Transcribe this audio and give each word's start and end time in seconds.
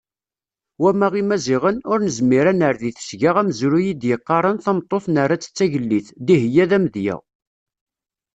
Wamma 0.81 1.07
Imaziɣen, 1.21 1.77
ur 1.91 1.99
nezmir 2.01 2.45
ad 2.51 2.57
nerr 2.57 2.75
di 2.81 2.91
tesga 2.97 3.31
amezruy 3.41 3.85
i 3.91 3.93
d-yeqqaren 3.95 4.57
tameṭṭut 4.65 5.05
nerra-tt 5.15 5.51
d 5.51 5.53
tagellidt, 5.57 6.09
Dihya 6.27 6.65
d 6.69 6.71
amedya. 6.77 7.15